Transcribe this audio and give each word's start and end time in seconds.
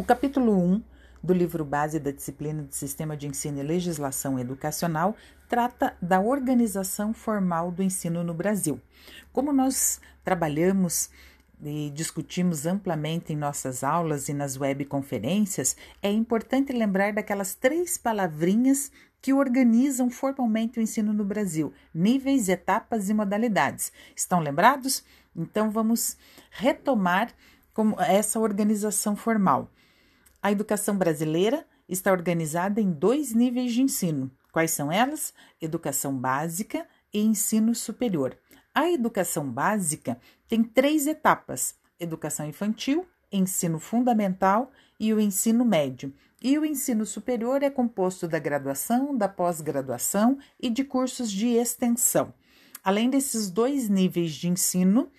O 0.00 0.02
capítulo 0.02 0.56
1 0.56 0.82
do 1.22 1.34
livro 1.34 1.62
base 1.62 2.00
da 2.00 2.10
disciplina 2.10 2.62
de 2.62 2.74
Sistema 2.74 3.14
de 3.14 3.26
Ensino 3.26 3.60
e 3.60 3.62
Legislação 3.62 4.38
Educacional 4.38 5.14
trata 5.46 5.94
da 6.00 6.18
organização 6.18 7.12
formal 7.12 7.70
do 7.70 7.82
ensino 7.82 8.24
no 8.24 8.32
Brasil. 8.32 8.80
Como 9.30 9.52
nós 9.52 10.00
trabalhamos 10.24 11.10
e 11.62 11.90
discutimos 11.90 12.64
amplamente 12.64 13.34
em 13.34 13.36
nossas 13.36 13.84
aulas 13.84 14.30
e 14.30 14.32
nas 14.32 14.56
webconferências, 14.56 15.76
é 16.02 16.10
importante 16.10 16.72
lembrar 16.72 17.12
daquelas 17.12 17.54
três 17.54 17.98
palavrinhas 17.98 18.90
que 19.20 19.34
organizam 19.34 20.08
formalmente 20.08 20.78
o 20.78 20.82
ensino 20.82 21.12
no 21.12 21.26
Brasil: 21.26 21.74
níveis, 21.94 22.48
etapas 22.48 23.10
e 23.10 23.12
modalidades. 23.12 23.92
Estão 24.16 24.40
lembrados? 24.40 25.04
Então 25.36 25.70
vamos 25.70 26.16
retomar 26.50 27.34
essa 28.08 28.40
organização 28.40 29.14
formal. 29.14 29.70
A 30.42 30.50
educação 30.50 30.96
brasileira 30.96 31.66
está 31.88 32.10
organizada 32.12 32.80
em 32.80 32.90
dois 32.90 33.34
níveis 33.34 33.72
de 33.72 33.82
ensino. 33.82 34.30
Quais 34.52 34.70
são 34.70 34.90
elas? 34.90 35.34
Educação 35.60 36.16
básica 36.16 36.86
e 37.12 37.20
ensino 37.20 37.74
superior. 37.74 38.36
A 38.74 38.90
educação 38.90 39.50
básica 39.50 40.18
tem 40.48 40.62
três 40.62 41.06
etapas: 41.06 41.74
educação 41.98 42.46
infantil, 42.46 43.06
ensino 43.30 43.78
fundamental 43.78 44.70
e 44.98 45.12
o 45.12 45.20
ensino 45.20 45.64
médio. 45.64 46.12
E 46.42 46.58
o 46.58 46.64
ensino 46.64 47.04
superior 47.04 47.62
é 47.62 47.68
composto 47.68 48.26
da 48.26 48.38
graduação, 48.38 49.14
da 49.14 49.28
pós-graduação 49.28 50.38
e 50.58 50.70
de 50.70 50.82
cursos 50.84 51.30
de 51.30 51.48
extensão. 51.48 52.32
Além 52.82 53.10
desses 53.10 53.50
dois 53.50 53.90
níveis 53.90 54.32
de 54.32 54.48
ensino, 54.48 55.10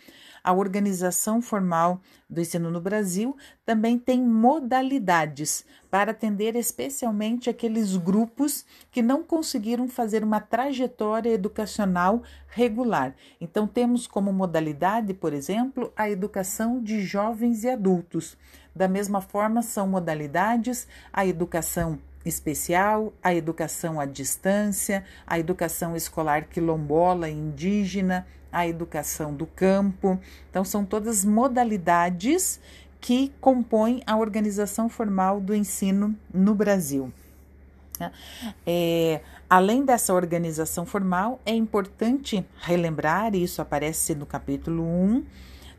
a 0.44 0.54
organização 0.54 1.42
formal 1.42 2.02
do 2.30 2.42
ensino 2.42 2.72
no 2.72 2.82
Brasil 2.82 3.36
também 3.66 3.98
tem 3.98 4.22
modalidades 4.22 5.66
para 5.90 6.12
atender 6.12 6.56
especialmente 6.56 7.50
aqueles 7.50 7.96
grupos 7.98 8.66
que 8.92 9.02
não 9.02 9.24
conseguiram 9.24 9.88
fazer 9.88 10.24
uma 10.24 10.40
trajetória 10.40 11.30
educacional 11.30 12.24
regular. 12.48 13.16
Então, 13.40 13.68
temos 13.68 14.08
como 14.08 14.32
modalidade, 14.34 15.14
por 15.14 15.34
exemplo, 15.34 15.92
a 15.96 16.10
educação 16.10 16.82
de 16.82 17.02
jovens 17.02 17.64
e 17.64 17.70
adultos. 17.70 18.38
Da 18.76 18.88
mesma 18.88 19.22
forma, 19.22 19.62
são 19.62 19.88
modalidades 19.88 20.88
a 21.12 21.26
educação 21.26 22.00
especial, 22.26 23.14
a 23.24 23.34
educação 23.34 24.00
à 24.00 24.06
distância, 24.06 25.04
a 25.26 25.40
educação 25.40 25.96
escolar 25.96 26.46
quilombola 26.46 27.30
indígena, 27.30 28.28
a 28.52 28.68
educação 28.68 29.34
do 29.34 29.46
campo. 29.46 30.20
Então, 30.50 30.64
são 30.64 30.86
todas 30.86 31.24
modalidades 31.26 32.60
que 33.00 33.32
compõem 33.42 34.04
a 34.06 34.16
organização 34.18 34.88
formal 34.88 35.42
do 35.42 35.56
ensino 35.56 36.16
no 36.34 36.54
Brasil. 36.54 37.12
É, 38.66 39.22
além 39.50 39.86
dessa 39.86 40.14
organização 40.14 40.86
formal, 40.86 41.40
é 41.46 41.54
importante 41.54 42.46
relembrar, 42.60 43.36
e 43.36 43.44
isso 43.44 43.62
aparece 43.62 44.16
no 44.16 44.26
capítulo 44.26 44.84
1, 44.84 45.26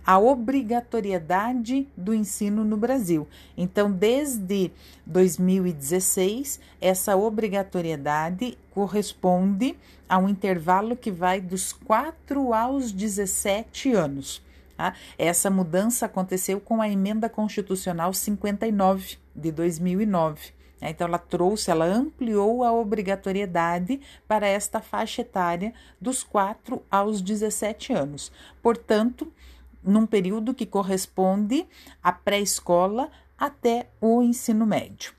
a 0.04 0.18
obrigatoriedade 0.18 1.88
do 1.96 2.12
ensino 2.12 2.64
no 2.64 2.76
Brasil. 2.76 3.26
Então, 3.56 3.90
desde 3.90 4.70
2016, 5.06 6.60
essa 6.80 7.16
obrigatoriedade 7.16 8.58
corresponde 8.70 9.76
a 10.08 10.18
um 10.18 10.28
intervalo 10.28 10.96
que 10.96 11.10
vai 11.10 11.40
dos 11.40 11.72
4 11.72 12.52
aos 12.52 12.92
17 12.92 13.92
anos. 13.92 14.42
Tá? 14.76 14.94
Essa 15.16 15.50
mudança 15.50 16.06
aconteceu 16.06 16.60
com 16.60 16.82
a 16.82 16.88
emenda 16.88 17.28
constitucional 17.28 18.12
59 18.12 19.16
de 19.34 19.52
2009. 19.52 20.50
Né? 20.80 20.90
Então, 20.90 21.06
ela 21.06 21.18
trouxe, 21.18 21.70
ela 21.70 21.84
ampliou 21.84 22.64
a 22.64 22.72
obrigatoriedade 22.72 24.00
para 24.26 24.46
esta 24.46 24.80
faixa 24.80 25.22
etária 25.22 25.72
dos 26.00 26.24
4 26.24 26.82
aos 26.90 27.22
17 27.22 27.92
anos. 27.92 28.32
Portanto, 28.60 29.32
num 29.82 30.06
período 30.06 30.54
que 30.54 30.66
corresponde 30.66 31.66
à 32.02 32.12
pré-escola 32.12 33.10
até 33.36 33.90
o 34.00 34.22
ensino 34.22 34.66
médio. 34.66 35.12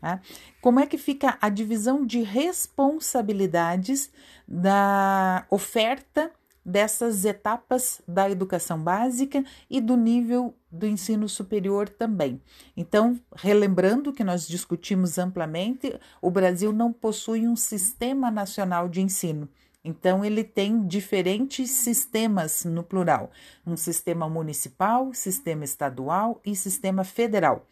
Tá? 0.00 0.20
Como 0.60 0.80
é 0.80 0.86
que 0.86 0.98
fica 0.98 1.38
a 1.40 1.48
divisão 1.48 2.04
de 2.04 2.22
responsabilidades 2.22 4.10
da 4.46 5.46
oferta 5.48 6.30
dessas 6.64 7.24
etapas 7.24 8.00
da 8.06 8.30
educação 8.30 8.78
básica 8.78 9.44
e 9.68 9.80
do 9.80 9.96
nível 9.96 10.54
do 10.70 10.86
ensino 10.86 11.28
superior 11.28 11.88
também. 11.88 12.40
Então, 12.76 13.18
relembrando 13.34 14.12
que 14.12 14.22
nós 14.22 14.46
discutimos 14.46 15.18
amplamente, 15.18 15.98
o 16.20 16.30
Brasil 16.30 16.72
não 16.72 16.92
possui 16.92 17.46
um 17.48 17.56
sistema 17.56 18.30
nacional 18.30 18.88
de 18.88 19.00
ensino. 19.00 19.48
Então, 19.84 20.24
ele 20.24 20.44
tem 20.44 20.86
diferentes 20.86 21.70
sistemas 21.70 22.64
no 22.64 22.82
plural: 22.82 23.30
um 23.66 23.76
sistema 23.76 24.28
municipal, 24.28 25.12
sistema 25.12 25.64
estadual 25.64 26.40
e 26.44 26.54
sistema 26.54 27.04
federal. 27.04 27.66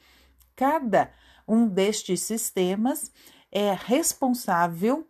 Cada 0.57 1.13
um 1.47 1.67
destes 1.67 2.21
sistemas 2.21 3.11
é 3.51 3.73
responsável 3.73 5.07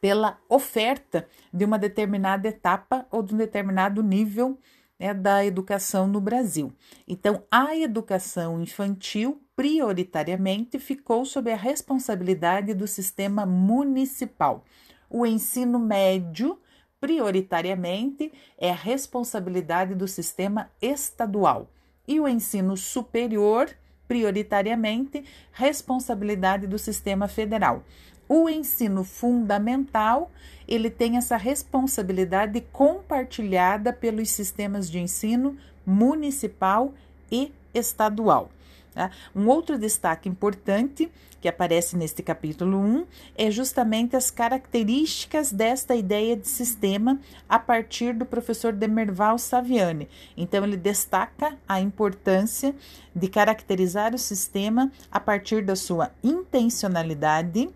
pela 0.00 0.38
oferta 0.48 1.28
de 1.52 1.64
uma 1.64 1.78
determinada 1.78 2.48
etapa 2.48 3.06
ou 3.10 3.22
de 3.22 3.34
um 3.34 3.38
determinado 3.38 4.02
nível 4.02 4.58
né, 4.98 5.12
da 5.12 5.44
educação 5.44 6.06
no 6.08 6.20
Brasil. 6.20 6.72
Então, 7.06 7.44
a 7.50 7.76
educação 7.76 8.60
infantil, 8.60 9.40
prioritariamente, 9.54 10.78
ficou 10.78 11.24
sob 11.24 11.52
a 11.52 11.56
responsabilidade 11.56 12.74
do 12.74 12.86
sistema 12.86 13.44
municipal 13.44 14.64
o 15.12 15.26
ensino 15.26 15.78
médio, 15.78 16.58
prioritariamente, 16.98 18.32
é 18.56 18.70
a 18.70 18.74
responsabilidade 18.74 19.94
do 19.94 20.08
sistema 20.08 20.70
estadual. 20.80 21.68
E 22.08 22.18
o 22.18 22.26
ensino 22.26 22.76
superior, 22.78 23.68
prioritariamente, 24.08 25.22
responsabilidade 25.52 26.66
do 26.66 26.78
sistema 26.78 27.28
federal. 27.28 27.84
O 28.26 28.48
ensino 28.48 29.04
fundamental, 29.04 30.30
ele 30.66 30.88
tem 30.88 31.18
essa 31.18 31.36
responsabilidade 31.36 32.62
compartilhada 32.72 33.92
pelos 33.92 34.30
sistemas 34.30 34.90
de 34.90 34.98
ensino 34.98 35.58
municipal 35.84 36.94
e 37.30 37.52
estadual. 37.74 38.50
Tá? 38.94 39.10
Um 39.34 39.48
outro 39.48 39.78
destaque 39.78 40.28
importante 40.28 41.10
que 41.40 41.48
aparece 41.48 41.96
neste 41.96 42.22
capítulo 42.22 42.78
1 42.78 43.06
é 43.36 43.50
justamente 43.50 44.14
as 44.14 44.30
características 44.30 45.50
desta 45.50 45.96
ideia 45.96 46.36
de 46.36 46.46
sistema 46.46 47.18
a 47.48 47.58
partir 47.58 48.14
do 48.14 48.24
professor 48.24 48.72
Demerval 48.72 49.38
Saviani. 49.38 50.08
Então, 50.36 50.62
ele 50.62 50.76
destaca 50.76 51.58
a 51.66 51.80
importância 51.80 52.74
de 53.14 53.28
caracterizar 53.28 54.14
o 54.14 54.18
sistema 54.18 54.92
a 55.10 55.18
partir 55.18 55.64
da 55.64 55.74
sua 55.74 56.12
intencionalidade. 56.22 57.70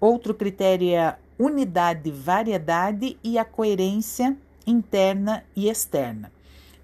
Outro 0.00 0.32
critério 0.32 0.88
é 0.88 0.98
a 0.98 1.18
unidade, 1.38 2.10
variedade 2.10 3.18
e 3.22 3.38
a 3.38 3.44
coerência 3.44 4.36
interna 4.66 5.44
e 5.54 5.68
externa. 5.68 6.30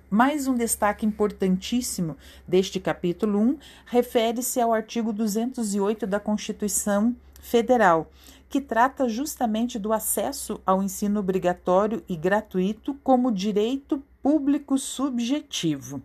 Mais 0.08 0.46
um 0.46 0.54
destaque 0.54 1.04
importantíssimo 1.04 2.16
deste 2.46 2.78
capítulo 2.78 3.40
1 3.40 3.58
refere-se 3.86 4.60
ao 4.60 4.72
artigo 4.72 5.12
208 5.12 6.06
da 6.06 6.20
Constituição 6.20 7.16
Federal, 7.40 8.08
que 8.48 8.60
trata 8.60 9.08
justamente 9.08 9.80
do 9.80 9.92
acesso 9.92 10.60
ao 10.64 10.80
ensino 10.80 11.18
obrigatório 11.18 12.04
e 12.08 12.14
gratuito 12.14 12.94
como 13.02 13.32
direito 13.32 14.00
público 14.22 14.78
subjetivo. 14.78 16.00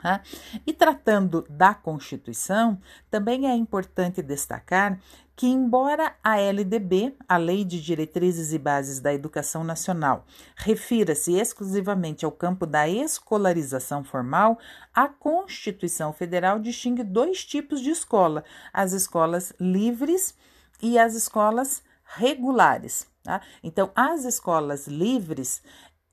Tá? 0.00 0.20
E 0.66 0.72
tratando 0.72 1.46
da 1.48 1.72
Constituição, 1.72 2.78
também 3.10 3.48
é 3.48 3.54
importante 3.54 4.20
destacar 4.20 5.00
que, 5.36 5.46
embora 5.46 6.14
a 6.22 6.38
LDB, 6.38 7.16
a 7.28 7.36
Lei 7.36 7.64
de 7.64 7.80
Diretrizes 7.80 8.52
e 8.52 8.58
Bases 8.58 9.00
da 9.00 9.12
Educação 9.12 9.64
Nacional, 9.64 10.26
refira-se 10.56 11.32
exclusivamente 11.32 12.24
ao 12.24 12.30
campo 12.30 12.66
da 12.66 12.88
escolarização 12.88 14.04
formal, 14.04 14.58
a 14.94 15.08
Constituição 15.08 16.12
Federal 16.12 16.58
distingue 16.58 17.02
dois 17.02 17.44
tipos 17.44 17.80
de 17.80 17.90
escola: 17.90 18.44
as 18.72 18.92
escolas 18.92 19.52
livres 19.58 20.34
e 20.82 20.98
as 20.98 21.14
escolas 21.14 21.82
regulares. 22.04 23.06
Tá? 23.22 23.40
Então, 23.62 23.90
as 23.96 24.24
escolas 24.24 24.86
livres 24.86 25.62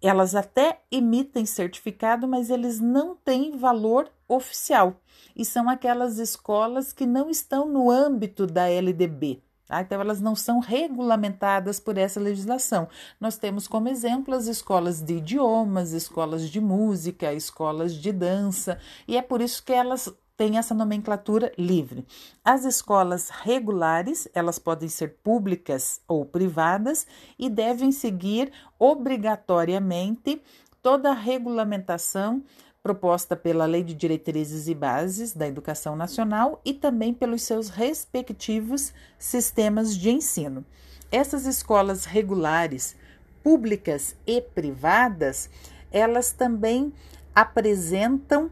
elas 0.01 0.35
até 0.35 0.81
emitem 0.91 1.45
certificado, 1.45 2.27
mas 2.27 2.49
eles 2.49 2.79
não 2.79 3.15
têm 3.15 3.57
valor 3.57 4.09
oficial. 4.27 4.95
E 5.35 5.45
são 5.45 5.69
aquelas 5.69 6.17
escolas 6.17 6.91
que 6.91 7.05
não 7.05 7.29
estão 7.29 7.67
no 7.67 7.91
âmbito 7.91 8.47
da 8.47 8.67
LDB. 8.69 9.41
Tá? 9.71 9.79
Então, 9.79 10.01
elas 10.01 10.19
não 10.19 10.35
são 10.35 10.59
regulamentadas 10.59 11.79
por 11.79 11.97
essa 11.97 12.19
legislação. 12.19 12.89
Nós 13.19 13.37
temos 13.37 13.69
como 13.69 13.87
exemplo 13.87 14.33
as 14.33 14.47
escolas 14.47 15.01
de 15.01 15.13
idiomas, 15.13 15.93
escolas 15.93 16.49
de 16.49 16.59
música, 16.59 17.33
escolas 17.33 17.93
de 17.93 18.11
dança, 18.11 18.77
e 19.07 19.15
é 19.15 19.21
por 19.21 19.39
isso 19.39 19.63
que 19.63 19.71
elas 19.71 20.13
tem 20.37 20.57
essa 20.57 20.73
nomenclatura 20.73 21.51
livre. 21.57 22.05
As 22.43 22.65
escolas 22.65 23.29
regulares, 23.29 24.27
elas 24.33 24.57
podem 24.57 24.89
ser 24.89 25.17
públicas 25.23 26.01
ou 26.07 26.25
privadas 26.25 27.05
e 27.37 27.49
devem 27.49 27.91
seguir 27.91 28.51
obrigatoriamente 28.79 30.41
toda 30.81 31.11
a 31.11 31.15
regulamentação 31.15 32.43
proposta 32.81 33.35
pela 33.35 33.65
Lei 33.65 33.83
de 33.83 33.93
Diretrizes 33.93 34.67
e 34.67 34.73
Bases 34.73 35.33
da 35.33 35.47
Educação 35.47 35.95
Nacional 35.95 36.59
e 36.65 36.73
também 36.73 37.13
pelos 37.13 37.43
seus 37.43 37.69
respectivos 37.69 38.91
sistemas 39.19 39.95
de 39.95 40.09
ensino. 40.09 40.65
Essas 41.11 41.45
escolas 41.45 42.05
regulares, 42.05 42.95
públicas 43.43 44.15
e 44.25 44.41
privadas, 44.41 45.49
elas 45.91 46.31
também 46.31 46.91
apresentam 47.35 48.49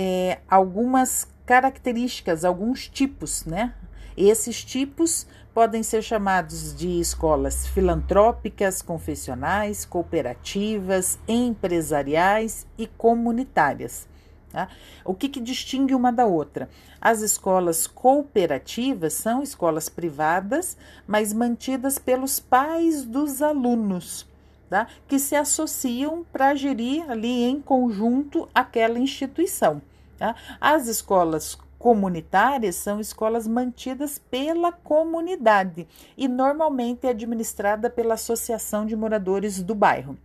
é, 0.00 0.38
algumas 0.48 1.26
características, 1.44 2.44
alguns 2.44 2.86
tipos, 2.86 3.44
né? 3.44 3.74
Esses 4.16 4.64
tipos 4.64 5.26
podem 5.52 5.82
ser 5.82 6.02
chamados 6.02 6.72
de 6.72 7.00
escolas 7.00 7.66
filantrópicas, 7.66 8.80
confessionais, 8.80 9.84
cooperativas, 9.84 11.18
empresariais 11.26 12.64
e 12.78 12.86
comunitárias. 12.86 14.06
Tá? 14.52 14.68
O 15.04 15.14
que, 15.14 15.28
que 15.28 15.40
distingue 15.40 15.96
uma 15.96 16.12
da 16.12 16.26
outra? 16.26 16.70
As 17.00 17.20
escolas 17.20 17.88
cooperativas 17.88 19.14
são 19.14 19.42
escolas 19.42 19.88
privadas, 19.88 20.76
mas 21.08 21.32
mantidas 21.32 21.98
pelos 21.98 22.38
pais 22.38 23.04
dos 23.04 23.42
alunos, 23.42 24.28
tá? 24.68 24.86
que 25.06 25.18
se 25.18 25.34
associam 25.34 26.24
para 26.32 26.54
gerir 26.54 27.10
ali 27.10 27.44
em 27.44 27.60
conjunto 27.60 28.48
aquela 28.54 28.98
instituição. 28.98 29.82
Tá? 30.18 30.34
As 30.60 30.86
escolas 30.86 31.56
comunitárias 31.78 32.74
são 32.74 33.00
escolas 33.00 33.46
mantidas 33.46 34.18
pela 34.18 34.72
comunidade 34.72 35.86
e 36.16 36.26
normalmente 36.26 37.06
é 37.06 37.10
administrada 37.10 37.88
pela 37.88 38.14
Associação 38.14 38.84
de 38.84 38.96
Moradores 38.96 39.62
do 39.62 39.74
Bairro. 39.74 40.18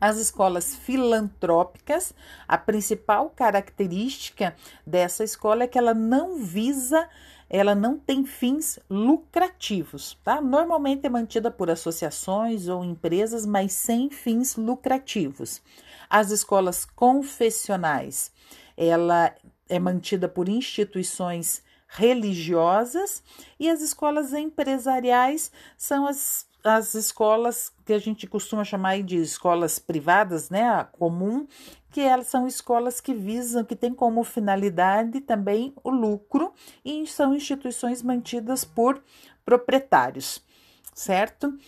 As 0.00 0.16
escolas 0.16 0.76
filantrópicas, 0.76 2.14
a 2.46 2.56
principal 2.56 3.30
característica 3.30 4.54
dessa 4.86 5.24
escola 5.24 5.64
é 5.64 5.66
que 5.66 5.76
ela 5.76 5.92
não 5.92 6.36
visa, 6.36 7.08
ela 7.50 7.74
não 7.74 7.98
tem 7.98 8.24
fins 8.24 8.78
lucrativos, 8.90 10.18
tá? 10.22 10.40
Normalmente 10.40 11.06
é 11.06 11.08
mantida 11.08 11.50
por 11.50 11.70
associações 11.70 12.68
ou 12.68 12.84
empresas, 12.84 13.46
mas 13.46 13.72
sem 13.72 14.10
fins 14.10 14.56
lucrativos. 14.56 15.62
As 16.10 16.30
escolas 16.30 16.84
confessionais, 16.84 18.30
ela 18.76 19.34
é 19.68 19.78
mantida 19.78 20.28
por 20.28 20.48
instituições 20.48 21.62
religiosas 21.88 23.22
e 23.58 23.68
as 23.68 23.80
escolas 23.80 24.34
empresariais 24.34 25.50
são 25.76 26.06
as, 26.06 26.46
as 26.62 26.94
escolas 26.94 27.72
que 27.84 27.94
a 27.94 27.98
gente 27.98 28.26
costuma 28.26 28.62
chamar 28.62 29.02
de 29.02 29.16
escolas 29.16 29.78
privadas, 29.78 30.50
né, 30.50 30.68
a 30.68 30.84
comum, 30.84 31.46
que 31.90 32.00
elas 32.00 32.26
são 32.26 32.46
escolas 32.46 33.00
que 33.00 33.14
visam, 33.14 33.64
que 33.64 33.76
têm 33.76 33.94
como 33.94 34.22
finalidade 34.22 35.20
também 35.20 35.72
o 35.82 35.90
lucro 35.90 36.52
e 36.84 37.06
são 37.06 37.34
instituições 37.34 38.02
mantidas 38.02 38.64
por 38.64 39.02
proprietários, 39.44 40.42
certo? 40.94 41.58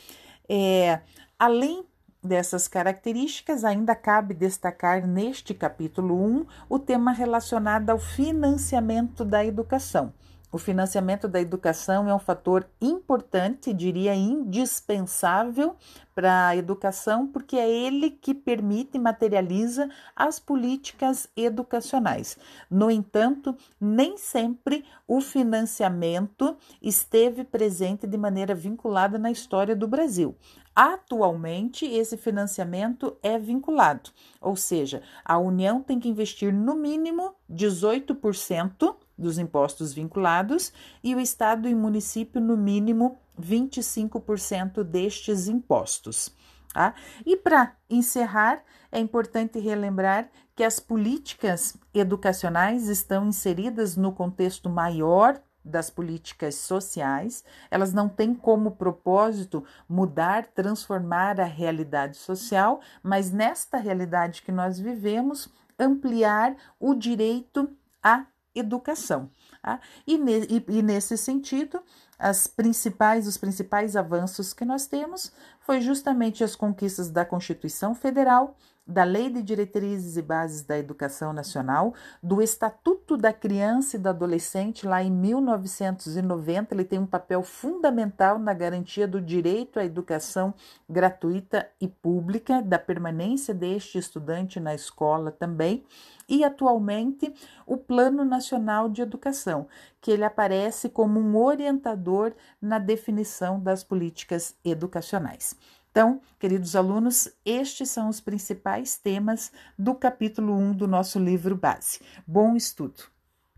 É, 0.48 1.00
além 1.38 1.84
dessas 2.22 2.68
características, 2.68 3.64
ainda 3.64 3.94
cabe 3.94 4.34
destacar 4.34 5.06
neste 5.06 5.54
capítulo 5.54 6.14
1 6.22 6.46
o 6.68 6.78
tema 6.78 7.12
relacionado 7.12 7.90
ao 7.90 7.98
financiamento 7.98 9.24
da 9.24 9.44
educação. 9.44 10.12
O 10.52 10.58
financiamento 10.58 11.28
da 11.28 11.40
educação 11.40 12.08
é 12.08 12.14
um 12.14 12.18
fator 12.18 12.66
importante, 12.80 13.72
diria 13.72 14.16
indispensável 14.16 15.76
para 16.12 16.48
a 16.48 16.56
educação, 16.56 17.24
porque 17.24 17.56
é 17.56 17.70
ele 17.70 18.10
que 18.10 18.34
permite 18.34 18.96
e 18.96 19.00
materializa 19.00 19.88
as 20.14 20.40
políticas 20.40 21.28
educacionais. 21.36 22.36
No 22.68 22.90
entanto, 22.90 23.56
nem 23.80 24.18
sempre 24.18 24.84
o 25.06 25.20
financiamento 25.20 26.56
esteve 26.82 27.44
presente 27.44 28.04
de 28.04 28.18
maneira 28.18 28.52
vinculada 28.52 29.18
na 29.20 29.30
história 29.30 29.76
do 29.76 29.86
Brasil. 29.86 30.34
Atualmente, 30.74 31.84
esse 31.84 32.16
financiamento 32.16 33.16
é 33.22 33.38
vinculado, 33.38 34.10
ou 34.40 34.56
seja, 34.56 35.02
a 35.24 35.38
União 35.38 35.80
tem 35.80 36.00
que 36.00 36.08
investir 36.08 36.52
no 36.52 36.74
mínimo 36.74 37.34
18% 37.50 38.96
dos 39.20 39.38
impostos 39.38 39.92
vinculados 39.92 40.72
e 41.04 41.14
o 41.14 41.20
Estado 41.20 41.68
e 41.68 41.74
município, 41.74 42.40
no 42.40 42.56
mínimo, 42.56 43.18
25% 43.40 44.82
destes 44.82 45.46
impostos. 45.46 46.34
Tá? 46.72 46.94
E 47.26 47.36
para 47.36 47.76
encerrar, 47.88 48.62
é 48.90 48.98
importante 48.98 49.58
relembrar 49.58 50.30
que 50.54 50.64
as 50.64 50.78
políticas 50.78 51.76
educacionais 51.92 52.88
estão 52.88 53.26
inseridas 53.26 53.96
no 53.96 54.12
contexto 54.12 54.68
maior 54.68 55.40
das 55.64 55.90
políticas 55.90 56.54
sociais, 56.54 57.44
elas 57.70 57.92
não 57.92 58.08
têm 58.08 58.34
como 58.34 58.72
propósito 58.72 59.62
mudar, 59.88 60.46
transformar 60.46 61.38
a 61.38 61.44
realidade 61.44 62.16
social, 62.16 62.80
mas 63.02 63.30
nesta 63.30 63.76
realidade 63.76 64.42
que 64.42 64.50
nós 64.50 64.78
vivemos, 64.78 65.52
ampliar 65.78 66.56
o 66.78 66.94
direito 66.94 67.70
à 68.02 68.24
educação. 68.54 69.30
Tá? 69.62 69.80
E, 70.06 70.14
e, 70.16 70.78
e, 70.78 70.82
nesse 70.82 71.16
sentido, 71.16 71.82
as 72.18 72.46
principais, 72.46 73.26
os 73.26 73.36
principais 73.36 73.96
avanços 73.96 74.52
que 74.52 74.64
nós 74.64 74.86
temos 74.86 75.32
foi 75.60 75.80
justamente 75.80 76.42
as 76.42 76.56
conquistas 76.56 77.10
da 77.10 77.24
Constituição 77.24 77.94
Federal, 77.94 78.56
da 78.90 79.04
Lei 79.04 79.30
de 79.30 79.42
Diretrizes 79.42 80.16
e 80.16 80.22
Bases 80.22 80.62
da 80.62 80.76
Educação 80.76 81.32
Nacional, 81.32 81.94
do 82.20 82.42
Estatuto 82.42 83.16
da 83.16 83.32
Criança 83.32 83.96
e 83.96 84.00
do 84.00 84.08
Adolescente, 84.08 84.86
lá 84.86 85.02
em 85.02 85.10
1990. 85.10 86.74
Ele 86.74 86.84
tem 86.84 86.98
um 86.98 87.06
papel 87.06 87.42
fundamental 87.42 88.38
na 88.38 88.52
garantia 88.52 89.06
do 89.06 89.20
direito 89.20 89.78
à 89.78 89.84
educação 89.84 90.52
gratuita 90.88 91.68
e 91.80 91.86
pública, 91.86 92.60
da 92.60 92.78
permanência 92.78 93.54
deste 93.54 93.96
estudante 93.96 94.58
na 94.58 94.74
escola 94.74 95.30
também. 95.30 95.84
E 96.28 96.44
atualmente 96.44 97.32
o 97.66 97.76
Plano 97.76 98.24
Nacional 98.24 98.88
de 98.88 99.02
Educação, 99.02 99.66
que 100.00 100.10
ele 100.10 100.24
aparece 100.24 100.88
como 100.88 101.18
um 101.18 101.36
orientador 101.36 102.32
na 102.60 102.78
definição 102.78 103.60
das 103.60 103.82
políticas 103.82 104.54
educacionais. 104.64 105.56
Então, 105.90 106.20
queridos 106.38 106.76
alunos, 106.76 107.28
estes 107.44 107.90
são 107.90 108.08
os 108.08 108.20
principais 108.20 108.96
temas 108.96 109.50
do 109.76 109.94
capítulo 109.94 110.56
1 110.56 110.72
do 110.74 110.86
nosso 110.86 111.18
livro 111.18 111.56
base. 111.56 112.00
Bom 112.26 112.54
estudo! 112.54 113.02